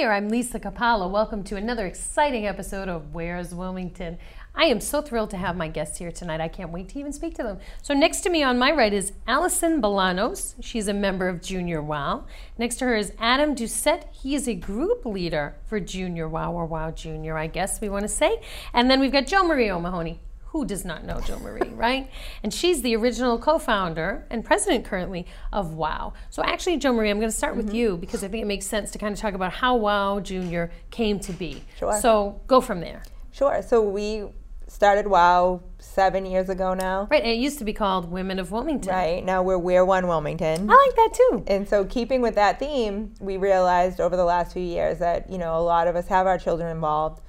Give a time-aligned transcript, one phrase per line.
[0.00, 1.10] There, I'm Lisa Capalla.
[1.10, 4.16] Welcome to another exciting episode of Where's Wilmington.
[4.54, 6.40] I am so thrilled to have my guests here tonight.
[6.40, 7.58] I can't wait to even speak to them.
[7.82, 10.54] So, next to me on my right is Allison Bolanos.
[10.62, 12.24] She's a member of Junior WOW.
[12.56, 14.04] Next to her is Adam Doucette.
[14.10, 18.04] He is a group leader for Junior WOW or WOW Junior, I guess we want
[18.04, 18.40] to say.
[18.72, 20.18] And then we've got Jo Marie O'Mahony
[20.52, 22.10] who does not know Jo Marie, right?
[22.42, 26.12] And she's the original co-founder and president currently of WOW.
[26.28, 27.66] So actually, Jo Marie, I'm going to start mm-hmm.
[27.66, 30.20] with you because I think it makes sense to kind of talk about how WOW
[30.20, 31.62] Junior came to be.
[31.78, 31.98] Sure.
[32.00, 33.02] So go from there.
[33.32, 33.62] Sure.
[33.62, 34.26] So we
[34.66, 37.06] started WOW seven years ago now.
[37.10, 38.92] Right, and it used to be called Women of Wilmington.
[38.92, 40.70] Right, now we're We're One Wilmington.
[40.70, 41.44] I like that too.
[41.46, 45.38] And so keeping with that theme, we realized over the last few years that, you
[45.38, 47.20] know, a lot of us have our children involved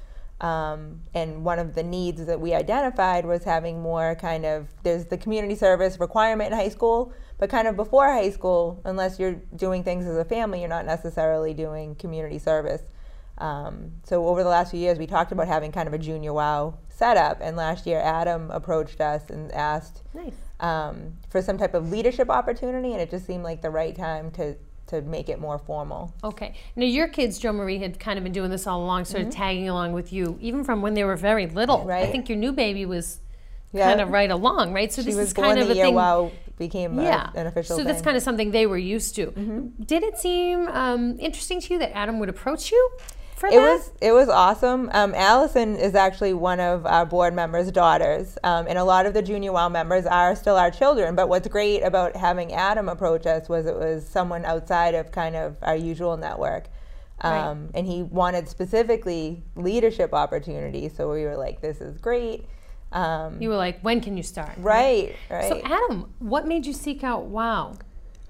[0.42, 5.06] um, and one of the needs that we identified was having more kind of there's
[5.06, 9.40] the community service requirement in high school, but kind of before high school, unless you're
[9.56, 12.82] doing things as a family, you're not necessarily doing community service.
[13.38, 16.34] Um, so over the last few years, we talked about having kind of a junior
[16.34, 20.34] WOW setup, and last year Adam approached us and asked nice.
[20.60, 24.32] um, for some type of leadership opportunity, and it just seemed like the right time
[24.32, 24.56] to
[24.92, 26.14] to make it more formal.
[26.24, 26.54] Okay.
[26.76, 29.30] Now your kids, Jo Marie, had kind of been doing this all along, sort mm-hmm.
[29.30, 31.84] of tagging along with you, even from when they were very little.
[31.86, 32.04] Right.
[32.04, 33.20] I think your new baby was
[33.72, 33.88] yeah.
[33.88, 34.92] kind of right along, right?
[34.92, 35.96] So she this is kind of a thing.
[35.96, 37.32] WOW became yeah.
[37.34, 37.76] A, an official.
[37.76, 37.88] So thing.
[37.88, 39.28] that's kind of something they were used to.
[39.28, 39.84] Mm-hmm.
[39.84, 42.92] Did it seem um, interesting to you that Adam would approach you?
[43.42, 43.60] For it that?
[43.60, 44.90] was it was awesome.
[44.94, 49.14] Um, Allison is actually one of our board members' daughters, um, and a lot of
[49.14, 51.16] the Junior WOW members are still our children.
[51.16, 55.36] But what's great about having Adam approach us was it was someone outside of kind
[55.36, 56.68] of our usual network.
[57.24, 57.70] Um, right.
[57.76, 62.46] And he wanted specifically leadership opportunities, so we were like, "This is great."
[62.92, 65.50] Um, you were like, "When can you start?" Right, right.
[65.50, 67.74] So, Adam, what made you seek out WOW?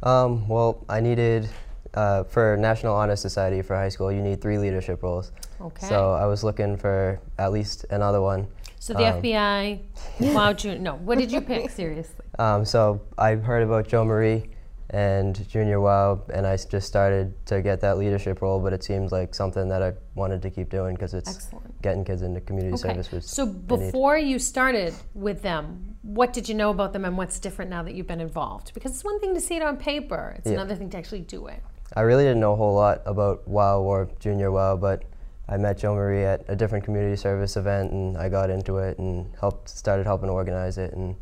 [0.03, 1.49] Um, well, I needed
[1.93, 5.31] uh, for National Honor Society for high school, you need three leadership roles.
[5.59, 5.87] Okay.
[5.87, 8.47] So I was looking for at least another one.
[8.79, 9.79] So the um, FBI,
[10.33, 12.25] wow, no, what did you pick, seriously?
[12.39, 14.49] Um, so I heard about Jo Marie
[14.89, 19.11] and Junior WOW, and I just started to get that leadership role, but it seems
[19.11, 21.81] like something that I wanted to keep doing because it's Excellent.
[21.81, 23.19] getting kids into community okay.
[23.21, 27.71] so before you started with them, what did you know about them and what's different
[27.71, 28.73] now that you've been involved?
[28.73, 30.53] Because it's one thing to see it on paper, it's yeah.
[30.53, 31.63] another thing to actually do it.
[31.95, 35.03] I really didn't know a whole lot about WOW or Junior WOW, but
[35.49, 38.97] I met Jo Marie at a different community service event, and I got into it
[38.97, 41.15] and helped started helping organize it, and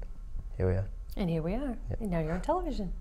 [0.58, 0.88] here we are.
[1.18, 1.78] And here we are.
[1.90, 2.02] Yep.
[2.02, 2.94] And now you're on television.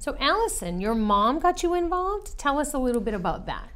[0.00, 2.36] So, Allison, your mom got you involved.
[2.36, 3.70] Tell us a little bit about that.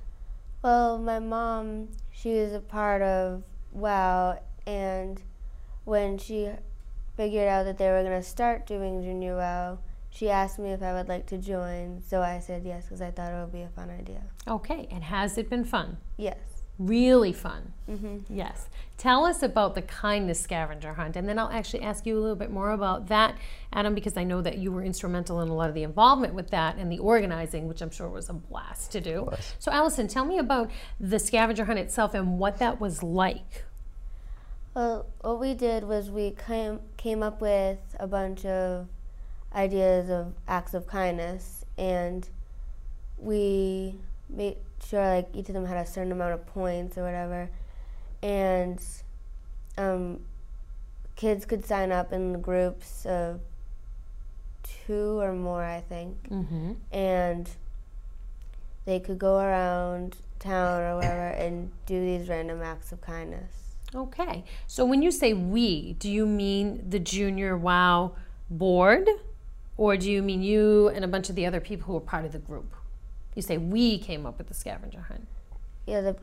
[0.62, 5.22] Well, my mom, she was a part of WOW, and
[5.84, 6.50] when she
[7.16, 9.78] figured out that they were going to start doing Junior WOW,
[10.16, 13.10] she asked me if I would like to join, so I said yes because I
[13.10, 14.22] thought it would be a fun idea.
[14.48, 15.98] Okay, and has it been fun?
[16.16, 16.38] Yes.
[16.78, 17.74] Really fun?
[17.88, 18.34] Mm-hmm.
[18.34, 18.68] Yes.
[18.96, 22.36] Tell us about the kindness scavenger hunt, and then I'll actually ask you a little
[22.36, 23.36] bit more about that,
[23.74, 26.48] Adam, because I know that you were instrumental in a lot of the involvement with
[26.48, 29.28] that and the organizing, which I'm sure was a blast to do.
[29.58, 33.64] So, Allison, tell me about the scavenger hunt itself and what that was like.
[34.74, 38.88] Well, what we did was we came came up with a bunch of
[39.56, 42.28] ideas of acts of kindness, and
[43.18, 43.96] we
[44.28, 47.48] made sure like each of them had a certain amount of points or whatever,
[48.22, 48.80] and
[49.78, 50.20] um,
[51.16, 53.40] kids could sign up in groups of
[54.86, 56.72] two or more, I think, mm-hmm.
[56.92, 57.48] and
[58.84, 63.52] they could go around town or wherever and do these random acts of kindness.
[63.94, 64.44] Okay.
[64.66, 68.12] So when you say we, do you mean the Junior WOW
[68.50, 69.08] board?
[69.76, 72.24] Or do you mean you and a bunch of the other people who were part
[72.24, 72.74] of the group?
[73.34, 75.26] You say we came up with the scavenger hunt.
[75.86, 76.16] Yeah, the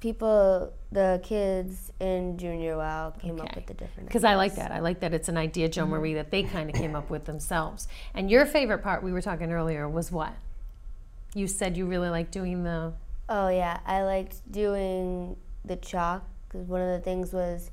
[0.00, 3.48] people, the kids in Junior WOW came okay.
[3.48, 4.08] up with the different.
[4.08, 4.70] Because I like that.
[4.70, 5.92] I like that it's an idea, Jo mm-hmm.
[5.92, 7.88] Marie, that they kind of came up with themselves.
[8.14, 10.34] And your favorite part we were talking earlier was what?
[11.34, 12.92] You said you really liked doing the.
[13.28, 17.70] Oh yeah, I liked doing the chalk because one of the things was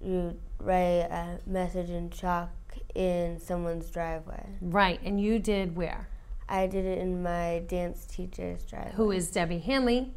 [0.00, 2.50] you write a message in chalk
[2.94, 4.46] in someone's driveway.
[4.60, 6.08] Right, and you did where?
[6.48, 8.92] I did it in my dance teacher's driveway.
[8.94, 10.12] Who is Debbie Hanley,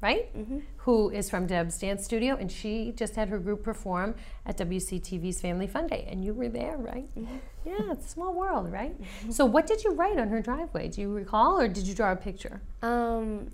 [0.00, 0.36] right?
[0.36, 0.60] Mm-hmm.
[0.78, 4.14] Who is from Deb's Dance Studio, and she just had her group perform
[4.46, 7.08] at WCTV's Family Fun Day, and you were there, right?
[7.16, 7.36] Mm-hmm.
[7.64, 9.00] Yeah, it's a small world, right?
[9.00, 9.30] Mm-hmm.
[9.30, 10.88] So, what did you write on her driveway?
[10.88, 12.60] Do you recall, or did you draw a picture?
[12.82, 13.50] Um,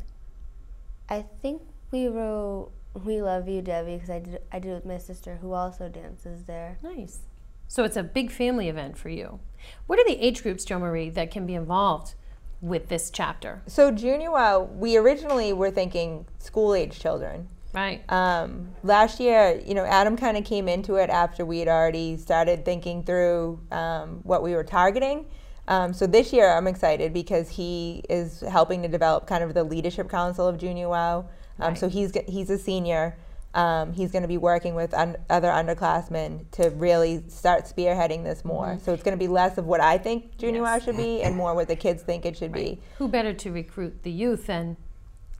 [1.08, 2.72] I think we wrote
[3.04, 5.88] "We love you, Debbie" because I did I did it with my sister, who also
[5.88, 6.78] dances there.
[6.82, 7.20] Nice.
[7.69, 9.41] So it's a big family event for you.
[9.87, 12.15] What are the age groups, Jo Marie, that can be involved
[12.61, 13.62] with this chapter?
[13.67, 17.49] So junior wow, we originally were thinking school age children.
[17.75, 18.03] Right.
[18.11, 22.17] Um, last year, you know, Adam kind of came into it after we had already
[22.17, 25.26] started thinking through um, what we were targeting.
[25.69, 29.62] Um, so this year, I'm excited because he is helping to develop kind of the
[29.62, 31.29] leadership council of Junior Wow.
[31.61, 33.19] Um, So he's he's a senior.
[33.55, 38.45] Um, he's going to be working with un- other underclassmen to really start spearheading this
[38.45, 38.79] more.
[38.83, 40.85] So it's going to be less of what I think Junior Yes.
[40.85, 42.79] should be, and more what the kids think it should be.
[42.99, 44.77] Who better to recruit the youth than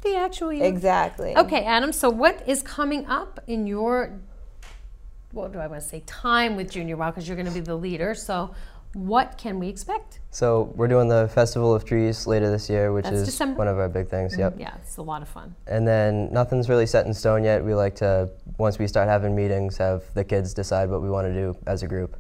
[0.03, 0.65] the actual youth?
[0.65, 1.37] Exactly.
[1.37, 1.93] Okay, Adam.
[1.93, 4.21] So what is coming up in your
[5.33, 7.61] what do I want to say time with Junior Wow because you're going to be
[7.61, 8.15] the leader.
[8.15, 8.55] So
[8.95, 10.21] what can we expect?
[10.31, 13.53] So we're doing the Festival of Trees later this year, which That's is December.
[13.53, 13.59] Mm-hmm.
[13.59, 14.37] one of our big things.
[14.37, 14.57] Yep.
[14.59, 15.55] Yeah, it's a lot of fun.
[15.67, 17.65] And then nothing's really set in stone yet.
[17.65, 21.27] We like to, once we start having meetings, have the kids decide what we want
[21.27, 22.17] to do as a group.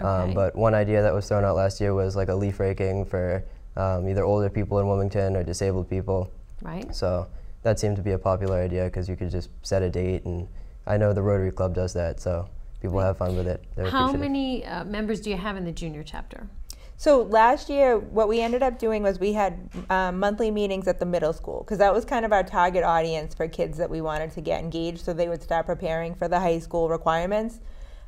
[0.00, 0.08] Okay.
[0.08, 3.04] Um, but one idea that was thrown out last year was like a leaf raking
[3.04, 3.44] for
[3.76, 6.30] um, either older people in Wilmington or disabled people.
[6.62, 6.94] Right.
[6.94, 7.26] So
[7.62, 10.48] that seemed to be a popular idea because you could just set a date, and
[10.86, 12.48] I know the Rotary Club does that, so
[12.82, 13.64] people have fun with it.
[13.76, 16.48] They're How many uh, members do you have in the junior chapter?
[16.96, 21.00] So last year, what we ended up doing was we had um, monthly meetings at
[21.00, 24.00] the middle school because that was kind of our target audience for kids that we
[24.00, 27.60] wanted to get engaged, so they would start preparing for the high school requirements.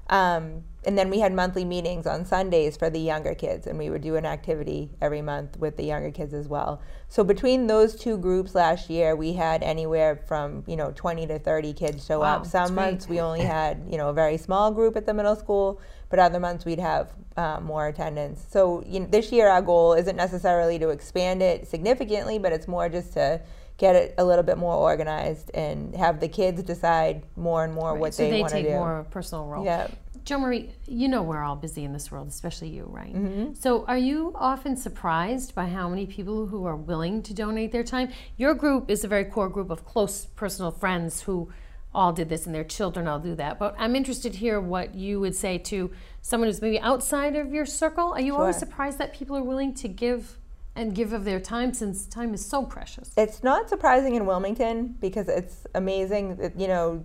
[0.09, 3.89] Um, and then we had monthly meetings on Sundays for the younger kids, and we
[3.89, 6.83] would do an activity every month with the younger kids as well.
[7.09, 11.39] So between those two groups last year, we had anywhere from you know 20 to
[11.39, 12.47] 30 kids show Wow, up.
[12.47, 15.81] Some months we only had you know a very small group at the middle school,
[16.11, 18.45] but other months we'd have uh, more attendance.
[18.51, 22.69] So you know, this year our goal isn't necessarily to expand it significantly, but it's
[22.69, 23.41] more just to
[23.77, 27.93] get it a little bit more organized and have the kids decide more and more
[27.93, 28.63] Right, what so they, want to do.
[28.63, 29.65] they take more personal role.
[29.65, 29.89] Yeah.
[30.25, 33.15] Jo Marie, you know we're all busy in this world, especially you, right?
[33.15, 33.53] Mm-hmm.
[33.55, 37.85] So, are you often surprised by how many people who are willing to donate their
[37.85, 38.11] time?
[38.39, 41.51] Your group is a very core group of close personal friends who
[41.95, 43.59] all did this, and their children all do that.
[43.59, 45.91] But I'm interested to hear what you would say to
[46.23, 48.15] someone who's maybe outside of your circle.
[48.15, 50.39] Are you always surprised that people are willing to give
[50.77, 53.13] and give of their time, since time is so precious?
[53.17, 57.05] It's not surprising in Wilmington because it's amazing that, you know,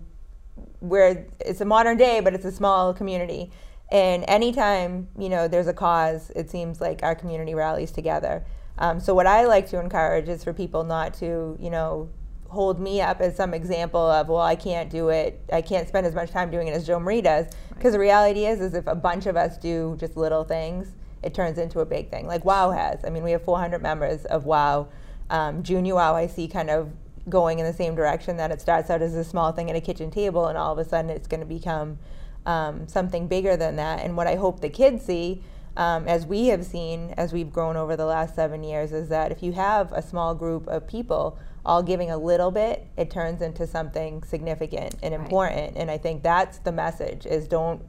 [0.80, 3.51] where it's a modern day, but it's a small community.
[3.92, 8.45] And anytime, you know, there's a cause, it seems like our community rallies together.
[8.77, 12.10] Um, so what I like to encourage is for people not to, you know,
[12.48, 15.42] hold me up as some example of, well, I can't do it.
[15.54, 17.48] I can't spend as much time doing it as Jo Marie does.
[17.69, 20.94] Because the reality is, is if a bunch of us do just little things,
[21.24, 22.27] it turns into a big thing.
[22.27, 23.04] Like WOW has.
[23.06, 24.88] I mean, we have 400 members of WOW.
[25.30, 26.92] Um, Junior WOW, I see kind of
[27.27, 29.81] going in the same direction that it starts out as a small thing at a
[29.81, 32.00] kitchen table, and all of a sudden it's going to become
[32.45, 34.00] um, something bigger than that.
[34.04, 35.44] And what I hope the kids see,
[35.77, 39.31] um, as we have seen as we've grown over the last seven years, is that
[39.31, 43.42] if you have a small group of people all giving a little bit, it turns
[43.42, 45.21] into something significant and Right.
[45.21, 45.78] important.
[45.78, 47.81] And I think that's the message: is don't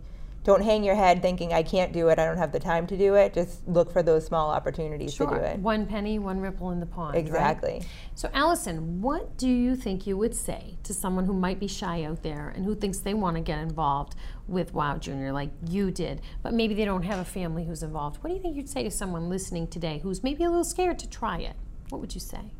[0.42, 2.96] don't hang your head thinking I can't do it, I don't have the time to
[2.96, 3.34] do it.
[3.34, 5.58] Just look for those small opportunities to do it.
[5.58, 7.14] One penny, one ripple in the pond.
[7.14, 7.20] right?
[7.20, 7.82] Exactly.
[8.14, 12.04] So, Allison, what do you think you would say to someone who might be shy
[12.04, 14.14] out there and who thinks they want to get involved
[14.48, 18.22] with WOW Junior like you did, but maybe they don't have a family who's involved?
[18.22, 20.98] What do you think you'd say to someone listening today who's maybe a little scared
[21.00, 21.56] to try it?
[21.90, 22.52] What would you say?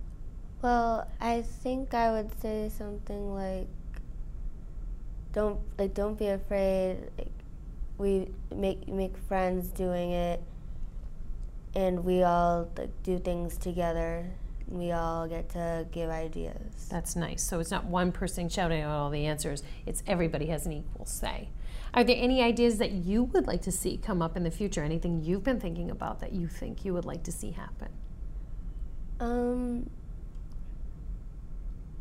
[0.60, 3.66] Well, I think I would say something like,
[5.32, 6.98] "Don't like, don't be afraid.
[7.16, 7.32] Like,
[8.00, 10.42] we make make friends doing it,
[11.74, 14.26] and we all like, do things together.
[14.68, 17.42] We all get to give ideas." That's nice.
[17.42, 21.04] So, it's not one person shouting out all the answers, it's everybody has an equal
[21.04, 21.50] say.
[21.92, 24.82] Are there any ideas that you would like to see come up in the future?
[24.82, 27.88] Anything you've been thinking about that you think you would like to see happen?
[29.18, 29.90] Um,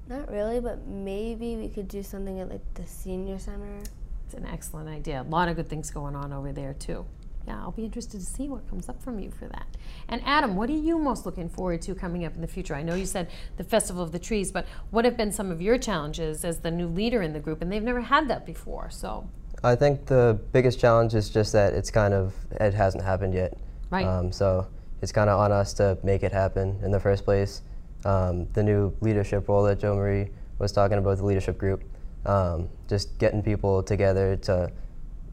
[0.07, 3.81] not really, but maybe we could do something at like the senior center.
[4.29, 5.25] It's an excellent idea.
[5.27, 7.03] A lot of good things going on over there, too.
[7.48, 9.65] Yeah, I'll be interested to see what comes up from you for that.
[10.07, 12.75] And Adam, what are you most looking forward to coming up in the future?
[12.75, 15.63] I know you said the Festival of the Trees, but what have been some of
[15.63, 17.63] your challenges as the new leader in the group?
[17.63, 19.27] And they've never had that before, so.
[19.63, 23.57] I think the biggest challenge is just that it's kind of it hasn't happened yet.
[23.89, 24.05] Right.
[24.05, 24.67] Um, so
[25.01, 27.63] it's kind of on us to make it happen in the first place.
[28.05, 31.83] Um, the new leadership role that Jo Marie was talking about, the leadership group,
[32.25, 34.71] um, just getting people together to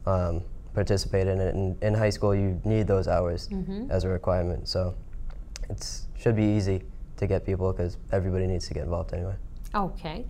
[0.06, 0.42] um,
[0.74, 1.54] participate in it.
[1.54, 3.48] And in high school, you need those hours
[3.90, 4.68] as a requirement.
[4.68, 4.94] So
[5.68, 6.82] it should be easy
[7.16, 9.34] to get people because everybody needs to get involved anyway.
[9.74, 10.26] Okay.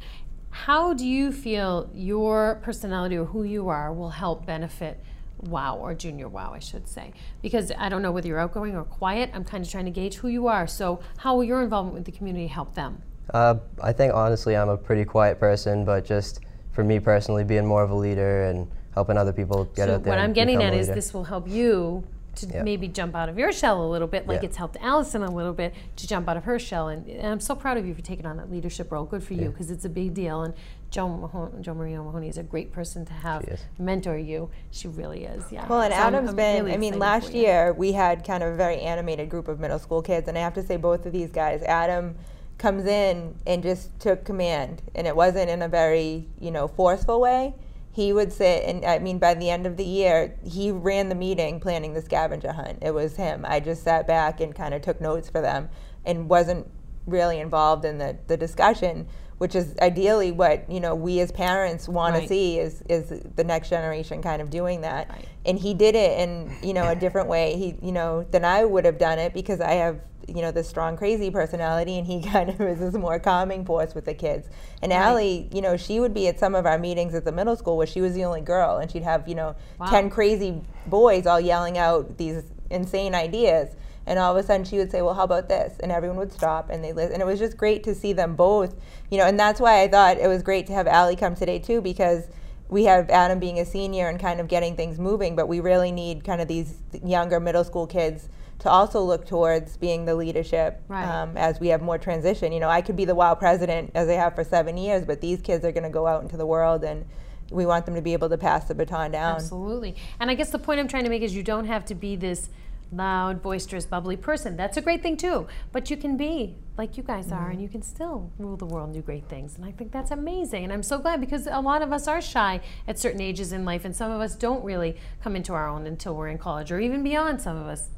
[0.50, 5.02] How do you feel your personality or who you are will help benefit
[5.40, 8.84] wow or junior wow i should say because i don't know whether you're outgoing or
[8.84, 11.94] quiet i'm kind of trying to gauge who you are so how will your involvement
[11.94, 13.02] with the community help them
[13.34, 16.40] Uh, I think honestly, I'm a pretty quiet person, but just
[16.76, 20.04] for me personally, being more of a leader and helping other people get so out
[20.04, 20.10] there.
[20.12, 22.04] what i'm and getting at is this will help you
[22.34, 22.62] to Yeah.
[22.62, 24.48] maybe jump out of your shell a little bit like Yeah.
[24.48, 26.88] it's helped allison a little bit to jump out of her shell.
[26.88, 29.06] And, and i'm so proud of you for taking on that leadership role.
[29.06, 30.42] Good for you because it's a big deal.
[30.42, 30.52] And
[30.90, 33.42] joe, Mahon- jo marie mahoney is a great person to have
[33.78, 34.50] mentor you.
[34.70, 35.66] She really is yeah.
[35.66, 38.42] Well, and So I'm- Adam's I'm been, really I mean, last year we had kind
[38.42, 41.06] of a very animated group of middle school kids, and I have to say, both
[41.06, 42.16] of these guys, Adam
[42.58, 47.20] comes in and just took command, and it wasn't in a very, you know, forceful
[47.20, 47.54] way.
[47.92, 51.14] He would sit, and I mean, by the end of the year, he ran the
[51.14, 52.78] meeting planning the scavenger hunt.
[52.82, 53.44] It was him.
[53.48, 55.70] I just sat back and kind of took notes for them
[56.04, 56.70] and wasn't
[57.06, 61.88] really involved in the, the discussion which is ideally what you know we as parents
[61.88, 62.22] want Right.
[62.22, 65.26] to see is is the next generation kind of doing that Right.
[65.44, 68.64] and he did it in you know a different way he you know than i
[68.64, 72.20] would have done it because i have you know this strong crazy personality and he
[72.34, 74.48] kind of is this more calming force with the kids
[74.82, 74.98] and Right.
[74.98, 77.76] Allie, you know she would be at some of our meetings at the middle school
[77.76, 79.86] where she was the only girl and she'd have you know Wow.
[79.90, 83.76] 10 crazy boys all yelling out these insane ideas
[84.06, 86.32] and all of a sudden she would say well how about this and everyone would
[86.32, 88.74] stop and they listen and it was just great to see them both
[89.10, 91.58] you know and that's why i thought it was great to have Allie come today
[91.58, 92.28] too because
[92.68, 95.92] we have adam being a senior and kind of getting things moving but we really
[95.92, 98.28] need kind of these younger middle school kids
[98.60, 101.04] to also look towards being the leadership Right.
[101.04, 104.08] um, as we have more transition you know i could be the wow president as
[104.08, 106.46] i have for seven years but these kids are going to go out into the
[106.46, 107.04] world and
[107.50, 109.94] we want them to be able to pass the baton down Absolutely.
[110.18, 112.16] And I guess the point I'm trying to make is you don't have to be
[112.16, 112.48] this
[112.92, 114.56] loud, boisterous, bubbly person.
[114.56, 115.46] That's a great thing too.
[115.72, 118.88] But you can be like you guys are and you can still rule the world
[118.88, 119.56] and do great things.
[119.56, 120.64] And I think that's amazing.
[120.64, 123.64] And I'm so glad because a lot of us are shy at certain ages in
[123.64, 126.70] life and some of us don't really come into our own until we're in college
[126.70, 127.90] or even beyond some of us.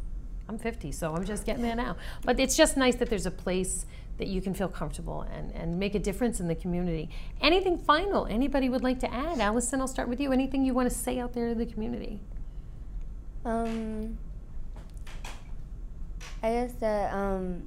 [0.49, 1.97] I'm 50, so I'm just getting there now.
[2.25, 3.85] But it's just nice that there's a place
[4.17, 7.11] that you can feel comfortable and, and make a difference in the community.
[7.41, 9.41] Anything final anybody would like to add?
[9.41, 10.33] Allison, I'll start with you.
[10.33, 12.21] Anything you want to say out there to the community?
[13.45, 14.19] Um,
[16.43, 17.63] I guess that um,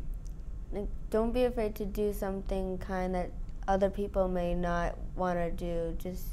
[0.72, 3.32] like, don't be afraid to do something kind that
[3.68, 5.96] other people may not want to do.
[5.98, 6.24] Just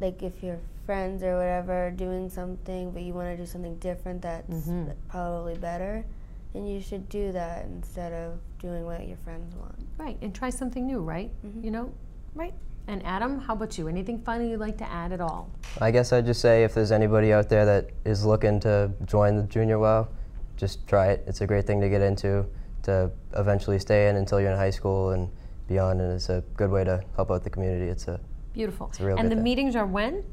[0.00, 3.76] like if your friends or whatever are doing something, but you want to do something
[3.76, 4.92] different that's Mhm.
[5.08, 6.04] probably better,
[6.52, 9.74] then you should do that instead of doing what your friends want.
[9.98, 11.30] Right, and try something new, right?
[11.46, 11.64] Mhm.
[11.64, 11.92] You know,
[12.34, 12.54] right?
[12.88, 13.86] And Adam, how about you?
[13.86, 15.48] Anything funny you'd like to add at all?
[15.80, 19.36] I guess I'd just say if there's anybody out there that is looking to join
[19.36, 20.08] the Junior WOW,
[20.56, 21.24] just try it.
[21.26, 22.46] It's a great thing to get into,
[22.84, 25.28] to eventually stay in until you're in high school and
[25.68, 27.86] beyond, and it's a good way to help out the community.
[27.90, 28.20] It's a
[28.52, 28.90] Beautiful.
[29.00, 29.44] a real and good the thing.
[29.44, 30.24] meetings are when?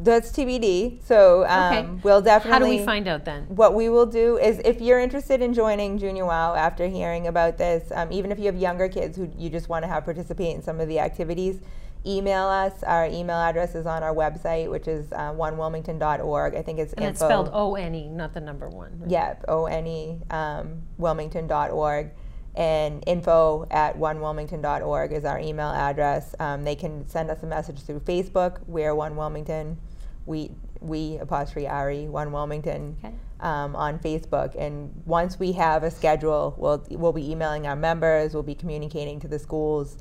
[0.00, 2.00] that's tbd so um, Okay.
[2.04, 3.44] we'll definitely How do we find out then?
[3.48, 7.56] what we will do is if you're interested in joining Junior Wow after hearing about
[7.58, 10.54] this, um, even if you have younger kids who you just want to have participate
[10.54, 11.60] in some of the activities,
[12.06, 12.82] email us.
[12.82, 16.54] Our email address is on our website, which is uh, onewilmington.org.
[16.54, 17.26] I think it's And it's info.
[17.28, 18.98] spelled O N E, not the number one.
[19.00, 19.10] right?
[19.10, 22.10] Yeah, O N E, um, wilmington.org.
[22.54, 26.34] And info at onewilmington.org is our email address.
[26.40, 28.58] Um, they can send us a message through Facebook.
[28.66, 29.78] We're One Wilmington.
[30.26, 30.50] We,
[30.80, 33.14] we apostrophe RE, One Wilmington Okay.
[33.40, 34.56] um, on Facebook.
[34.58, 39.20] And once we have a schedule, we'll, we'll be emailing our members, we'll be communicating
[39.20, 39.96] to the schools,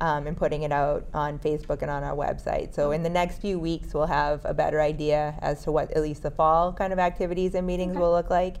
[0.00, 2.74] um, and putting it out on Facebook and on our website.
[2.74, 6.02] So in the next few weeks, we'll have a better idea as to what at
[6.02, 8.00] least the fall kind of activities and meetings Okay.
[8.00, 8.56] will look like.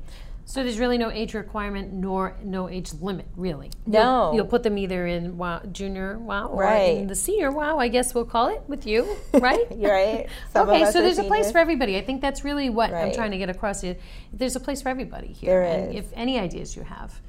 [0.46, 3.70] So there's really no age requirement nor no age limit, really.
[3.86, 4.00] No.
[4.00, 6.96] You'll, you'll put them either in wow, junior wow or Right.
[6.96, 9.64] in the senior wow, I guess we'll call it with you, right?
[9.76, 10.26] You're right.
[10.56, 11.96] Okay, so there's a place for everybody.
[11.96, 13.96] I think that's really what I'm trying to get across here.
[14.32, 15.62] There's a place for everybody here.
[15.62, 17.20] There and if any ideas you have,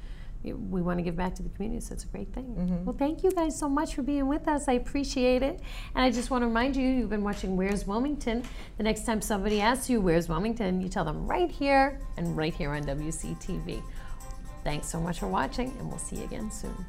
[0.44, 2.44] we want to give back to the community, so it's a great thing.
[2.44, 2.84] Mm-hmm.
[2.84, 4.66] Well, thank you guys so much for being with us.
[4.68, 5.60] I appreciate it.
[5.94, 8.42] And I just want to remind you, you've been watching Where's Wilmington.
[8.76, 10.80] The next time somebody asks you, Where's Wilmington?
[10.80, 13.82] You tell them right here and right here on WCTV.
[14.64, 16.86] Thanks so much for watching, and we'll see you again soon.